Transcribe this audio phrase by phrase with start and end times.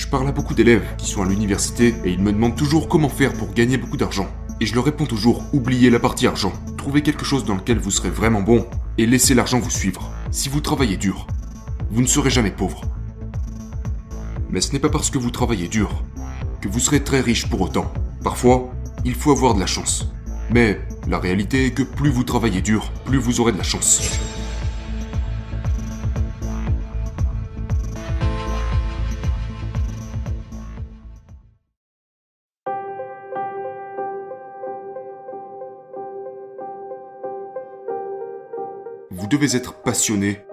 [0.00, 3.10] Je parle à beaucoup d'élèves qui sont à l'université et ils me demandent toujours comment
[3.10, 4.30] faire pour gagner beaucoup d'argent.
[4.58, 6.54] Et je leur réponds toujours, oubliez la partie argent.
[6.78, 8.66] Trouvez quelque chose dans lequel vous serez vraiment bon
[8.96, 10.10] et laissez l'argent vous suivre.
[10.30, 11.26] Si vous travaillez dur,
[11.90, 12.80] vous ne serez jamais pauvre.
[14.48, 16.02] Mais ce n'est pas parce que vous travaillez dur
[16.62, 17.92] que vous serez très riche pour autant.
[18.24, 18.72] Parfois,
[19.04, 20.08] il faut avoir de la chance.
[20.50, 24.18] Mais la réalité est que plus vous travaillez dur, plus vous aurez de la chance.
[39.30, 40.44] Devez être passionné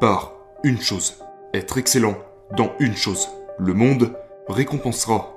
[0.00, 1.18] par une chose,
[1.52, 2.16] être excellent
[2.56, 3.28] dans une chose.
[3.58, 5.34] Le monde récompensera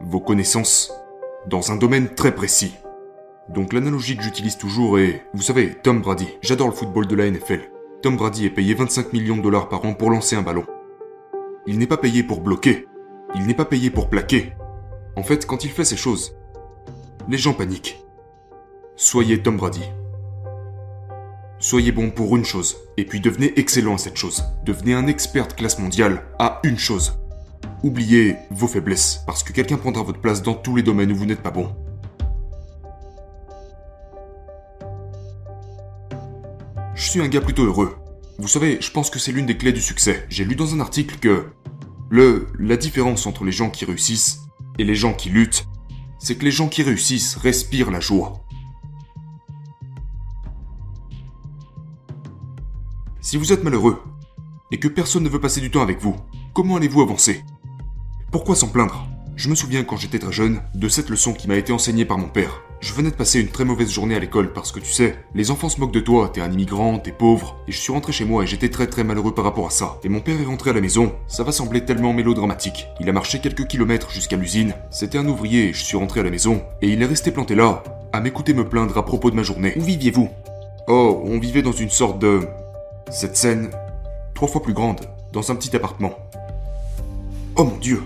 [0.00, 0.92] vos connaissances
[1.46, 2.74] dans un domaine très précis.
[3.48, 6.28] Donc l'analogie que j'utilise toujours est, vous savez, Tom Brady.
[6.42, 7.70] J'adore le football de la NFL.
[8.02, 10.66] Tom Brady est payé 25 millions de dollars par an pour lancer un ballon.
[11.66, 12.86] Il n'est pas payé pour bloquer.
[13.34, 14.52] Il n'est pas payé pour plaquer.
[15.16, 16.36] En fait, quand il fait ces choses,
[17.28, 18.04] les gens paniquent.
[18.94, 19.84] Soyez Tom Brady.
[21.60, 24.44] Soyez bon pour une chose, et puis devenez excellent à cette chose.
[24.64, 27.18] Devenez un expert de classe mondiale à une chose.
[27.82, 31.26] Oubliez vos faiblesses, parce que quelqu'un prendra votre place dans tous les domaines où vous
[31.26, 31.74] n'êtes pas bon.
[36.94, 37.96] Je suis un gars plutôt heureux.
[38.38, 40.26] Vous savez, je pense que c'est l'une des clés du succès.
[40.28, 41.46] J'ai lu dans un article que
[42.08, 44.42] le la différence entre les gens qui réussissent
[44.78, 45.66] et les gens qui luttent,
[46.20, 48.44] c'est que les gens qui réussissent respirent la joie.
[53.30, 54.02] Si vous êtes malheureux
[54.72, 56.16] et que personne ne veut passer du temps avec vous,
[56.54, 57.44] comment allez-vous avancer?
[58.32, 59.06] Pourquoi s'en plaindre?
[59.36, 62.16] Je me souviens quand j'étais très jeune de cette leçon qui m'a été enseignée par
[62.16, 62.62] mon père.
[62.80, 65.50] Je venais de passer une très mauvaise journée à l'école parce que tu sais, les
[65.50, 68.24] enfants se moquent de toi, t'es un immigrant, t'es pauvre, et je suis rentré chez
[68.24, 69.98] moi et j'étais très très malheureux par rapport à ça.
[70.04, 72.86] Et mon père est rentré à la maison, ça va sembler tellement mélodramatique.
[72.98, 76.22] Il a marché quelques kilomètres jusqu'à l'usine, c'était un ouvrier et je suis rentré à
[76.22, 77.84] la maison, et il est resté planté là,
[78.14, 79.74] à m'écouter me plaindre à propos de ma journée.
[79.76, 80.30] Où viviez-vous?
[80.86, 82.40] Oh, on vivait dans une sorte de...
[83.10, 83.70] Cette scène,
[84.34, 85.00] trois fois plus grande,
[85.32, 86.14] dans un petit appartement.
[87.56, 88.02] Oh mon dieu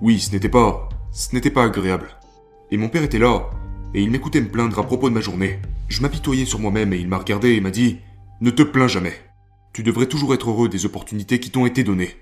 [0.00, 0.88] Oui, ce n'était pas...
[1.12, 2.08] Ce n'était pas agréable.
[2.70, 3.50] Et mon père était là,
[3.94, 5.58] et il m'écoutait me plaindre à propos de ma journée.
[5.88, 7.98] Je m'apitoyais sur moi-même et il m'a regardé et m'a dit
[8.40, 9.14] Ne te plains jamais.
[9.74, 12.16] Tu devrais toujours être heureux des opportunités qui t'ont été données.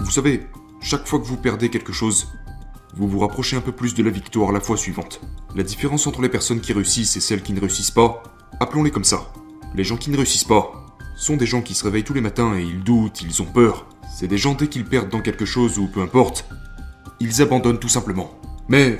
[0.00, 0.46] Vous savez,
[0.82, 2.28] chaque fois que vous perdez quelque chose,
[2.94, 5.20] vous vous rapprochez un peu plus de la victoire la fois suivante.
[5.54, 8.22] La différence entre les personnes qui réussissent et celles qui ne réussissent pas,
[8.60, 9.32] appelons-les comme ça.
[9.74, 10.72] Les gens qui ne réussissent pas
[11.16, 13.86] sont des gens qui se réveillent tous les matins et ils doutent, ils ont peur.
[14.14, 16.46] C'est des gens dès qu'ils perdent dans quelque chose ou peu importe,
[17.20, 18.30] ils abandonnent tout simplement.
[18.68, 18.98] Mais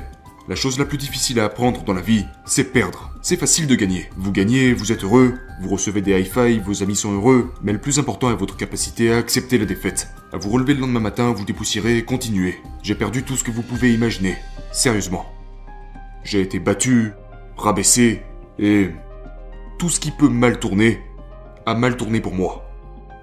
[0.52, 3.10] la chose la plus difficile à apprendre dans la vie, c'est perdre.
[3.22, 4.10] C'est facile de gagner.
[4.18, 5.32] Vous gagnez, vous êtes heureux,
[5.62, 9.14] vous recevez des high-fives, vos amis sont heureux, mais le plus important est votre capacité
[9.14, 10.08] à accepter la défaite.
[10.30, 12.58] À vous relever le lendemain matin, vous dépoussiérer et continuer.
[12.82, 14.36] J'ai perdu tout ce que vous pouvez imaginer.
[14.72, 15.24] Sérieusement.
[16.22, 17.12] J'ai été battu,
[17.56, 18.20] rabaissé,
[18.58, 18.90] et
[19.78, 21.00] tout ce qui peut mal tourner
[21.64, 22.70] a mal tourné pour moi.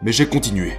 [0.02, 0.74] Mais j'ai continué.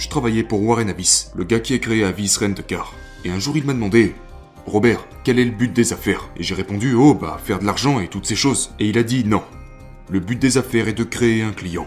[0.00, 2.94] Je travaillais pour Warren Avis, le gars qui a créé Avis Rent Car.
[3.22, 4.14] Et un jour il m'a demandé
[4.64, 6.30] Robert, quel est le but des affaires?
[6.38, 8.72] Et j'ai répondu Oh, bah, faire de l'argent et toutes ces choses.
[8.78, 9.42] Et il a dit Non.
[10.08, 11.86] Le but des affaires est de créer un client.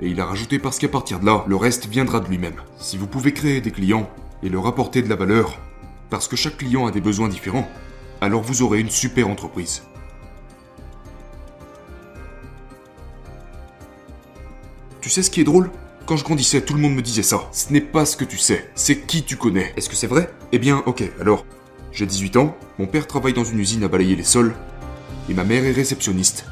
[0.00, 2.60] Et il a rajouté parce qu'à partir de là, le reste viendra de lui-même.
[2.76, 4.10] Si vous pouvez créer des clients
[4.42, 5.60] et leur apporter de la valeur,
[6.10, 7.70] parce que chaque client a des besoins différents,
[8.20, 9.84] alors vous aurez une super entreprise.
[15.00, 15.70] Tu sais ce qui est drôle?
[16.04, 17.48] Quand je grandissais, tout le monde me disait ça.
[17.52, 19.72] Ce n'est pas ce que tu sais, c'est qui tu connais.
[19.76, 20.32] Est-ce que c'est vrai?
[20.50, 21.46] Eh bien, ok, alors,
[21.92, 24.54] j'ai 18 ans, mon père travaille dans une usine à balayer les sols,
[25.28, 26.46] et ma mère est réceptionniste.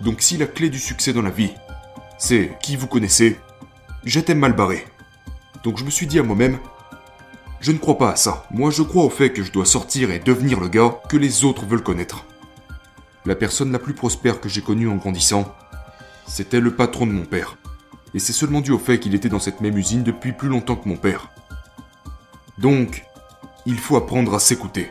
[0.00, 1.52] Donc si la clé du succès dans la vie,
[2.18, 3.38] c'est qui vous connaissez,
[4.04, 4.86] j'étais mal barré.
[5.62, 6.58] Donc je me suis dit à moi-même,
[7.60, 8.46] je ne crois pas à ça.
[8.50, 11.44] Moi je crois au fait que je dois sortir et devenir le gars que les
[11.44, 12.24] autres veulent connaître.
[13.26, 15.54] La personne la plus prospère que j'ai connue en grandissant,
[16.26, 17.56] c'était le patron de mon père.
[18.14, 20.76] Et c'est seulement dû au fait qu'il était dans cette même usine depuis plus longtemps
[20.76, 21.30] que mon père.
[22.58, 23.04] Donc,
[23.66, 24.88] il faut apprendre à s'écouter.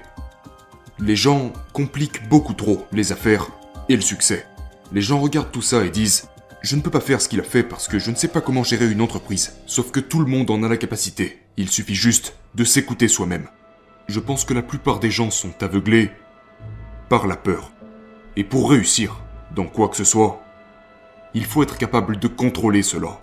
[1.00, 3.48] Les gens compliquent beaucoup trop les affaires
[3.88, 4.46] et le succès.
[4.92, 6.28] Les gens regardent tout ça et disent
[6.62, 8.42] Je ne peux pas faire ce qu'il a fait parce que je ne sais pas
[8.42, 9.56] comment gérer une entreprise.
[9.66, 11.40] Sauf que tout le monde en a la capacité.
[11.56, 13.48] Il suffit juste de s'écouter soi-même.
[14.08, 16.12] Je pense que la plupart des gens sont aveuglés
[17.10, 17.72] par la peur.
[18.36, 19.22] Et pour réussir
[19.56, 20.43] dans quoi que ce soit,
[21.34, 23.20] il faut être capable de contrôler cela.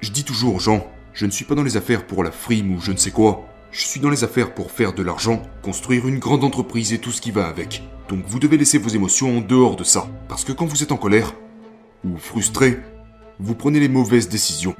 [0.00, 2.80] Je dis toujours gens, je ne suis pas dans les affaires pour la frime ou
[2.80, 6.20] je ne sais quoi, Je suis dans les affaires pour faire de l'argent, construire une
[6.20, 7.82] grande entreprise et tout ce qui va avec.
[8.08, 10.06] Donc vous devez laisser vos émotions en dehors de ça.
[10.28, 11.34] Parce que quand vous êtes en colère,
[12.04, 12.78] ou frustré,
[13.40, 14.76] vous prenez les mauvaises décisions.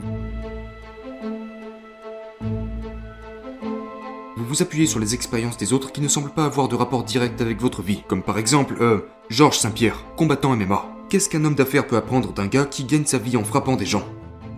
[4.47, 7.41] Vous appuyez sur les expériences des autres qui ne semblent pas avoir de rapport direct
[7.41, 8.03] avec votre vie.
[8.09, 9.01] Comme par exemple, euh,
[9.31, 10.85] Georges Saint-Pierre, combattant MMA.
[11.09, 13.87] Qu'est-ce qu'un homme d'affaires peut apprendre d'un gars qui gagne sa vie en frappant des
[13.87, 14.05] gens?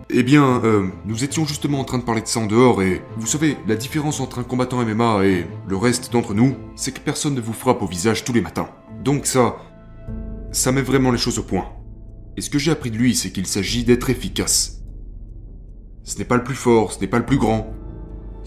[0.09, 3.01] Eh bien, euh, nous étions justement en train de parler de ça en dehors et
[3.17, 6.99] vous savez, la différence entre un combattant MMA et le reste d'entre nous, c'est que
[6.99, 8.69] personne ne vous frappe au visage tous les matins.
[9.05, 9.55] Donc ça,
[10.51, 11.69] ça met vraiment les choses au point.
[12.35, 14.81] Et ce que j'ai appris de lui, c'est qu'il s'agit d'être efficace.
[16.03, 17.73] Ce n'est pas le plus fort, ce n'est pas le plus grand,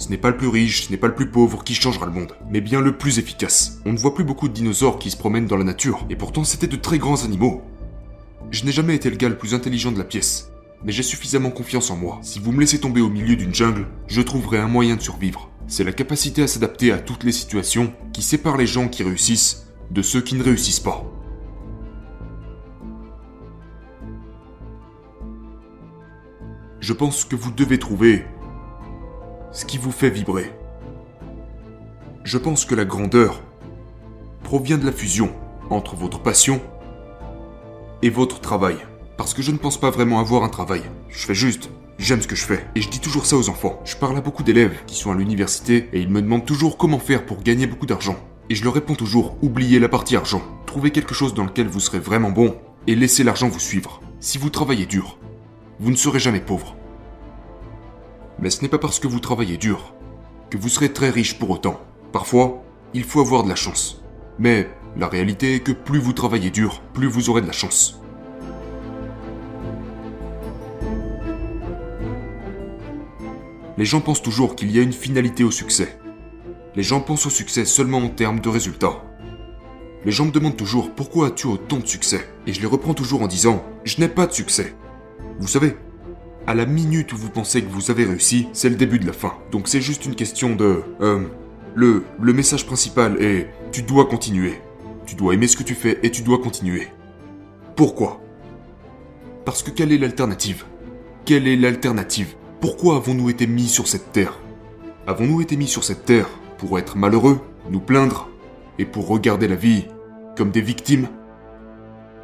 [0.01, 2.13] ce n'est pas le plus riche, ce n'est pas le plus pauvre qui changera le
[2.13, 3.81] monde, mais bien le plus efficace.
[3.85, 6.43] On ne voit plus beaucoup de dinosaures qui se promènent dans la nature, et pourtant
[6.43, 7.63] c'était de très grands animaux.
[8.51, 10.53] Je n'ai jamais été le gars le plus intelligent de la pièce,
[10.83, 12.19] mais j'ai suffisamment confiance en moi.
[12.23, 15.51] Si vous me laissez tomber au milieu d'une jungle, je trouverai un moyen de survivre.
[15.67, 19.67] C'est la capacité à s'adapter à toutes les situations qui sépare les gens qui réussissent
[19.91, 21.05] de ceux qui ne réussissent pas.
[26.81, 28.25] Je pense que vous devez trouver
[29.53, 30.53] ce qui vous fait vibrer.
[32.25, 33.43] Je pense que la grandeur
[34.43, 35.33] provient de la fusion
[35.71, 36.61] entre votre passion
[38.03, 38.77] et votre travail.
[39.17, 40.83] Parce que je ne pense pas vraiment avoir un travail.
[41.09, 41.71] Je fais juste.
[41.99, 42.65] J'aime ce que je fais.
[42.75, 43.81] Et je dis toujours ça aux enfants.
[43.85, 46.99] Je parle à beaucoup d'élèves qui sont à l'université et ils me demandent toujours comment
[46.99, 48.17] faire pour gagner beaucoup d'argent.
[48.49, 50.43] Et je leur réponds toujours, oubliez la partie argent.
[50.67, 52.57] Trouvez quelque chose dans lequel vous serez vraiment bon
[52.87, 54.01] et laissez l'argent vous suivre.
[54.21, 55.19] Si vous travaillez dur,
[55.79, 56.75] vous ne serez jamais pauvre.
[58.41, 59.95] Mais ce n'est pas parce que vous travaillez dur
[60.49, 61.81] que vous serez très riche pour autant.
[62.13, 64.03] Parfois, il faut avoir de la chance.
[64.39, 68.01] Mais la réalité est que plus vous travaillez dur, plus vous aurez de la chance.
[73.79, 75.99] Les gens pensent toujours qu'il y a une finalité au succès.
[76.75, 79.05] Les gens pensent au succès seulement en termes de résultats.
[80.05, 82.27] Les gens me demandent toujours pourquoi as-tu autant de succès?
[82.47, 84.75] Et je les reprends toujours en disant je n'ai pas de succès.
[85.39, 85.77] Vous savez,
[86.51, 89.13] à la minute où vous pensez que vous avez réussi, c'est le début de la
[89.13, 89.35] fin.
[89.53, 90.83] Donc c'est juste une question de...
[91.01, 91.21] Euh,
[91.77, 94.61] le, le message principal est tu dois continuer.
[95.07, 96.89] Tu dois aimer ce que tu fais et tu dois continuer.
[97.77, 98.21] Pourquoi?
[99.45, 100.65] Parce que quelle est l'alternative?
[101.25, 102.35] Quelle est l'alternative?
[102.61, 104.37] Pourquoi avons-nous été mis sur cette terre?
[105.07, 107.39] Avons-nous été mis sur cette terre pour être malheureux,
[107.71, 108.29] nous plaindre,
[108.77, 109.85] et pour regarder la vie
[110.37, 111.07] comme des victimes?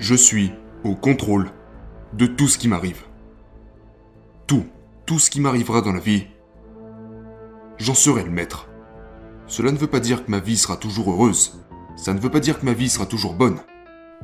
[0.00, 0.50] Je suis
[0.82, 1.52] au contrôle
[2.12, 3.06] de tout ce qui m'arrive.
[5.06, 6.26] Tout, ce qui m'arrivera dans la vie,
[7.79, 8.69] j'en serai le maître.
[9.47, 11.64] Cela ne veut pas dire que ma vie sera toujours heureuse,
[11.94, 13.61] ça ne veut pas dire que ma vie sera toujours bonne,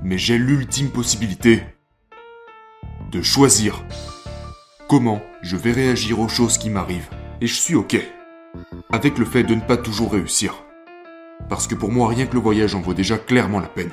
[0.03, 1.63] mais j'ai l'ultime possibilité
[3.13, 3.85] de choisir
[4.89, 7.11] comment je vais réagir aux choses qui m'arrivent.
[7.41, 7.97] Et je suis ok
[8.91, 10.65] avec le fait de ne pas toujours réussir.
[11.49, 13.93] Parce que pour moi, rien que le voyage en vaut déjà clairement la peine.